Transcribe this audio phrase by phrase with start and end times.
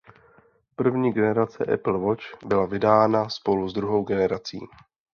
[0.75, 4.59] První generace Apple Watch byla vydána spolu s druhou generací.